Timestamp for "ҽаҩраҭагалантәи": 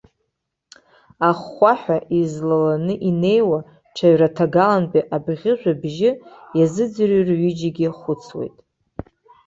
3.95-5.07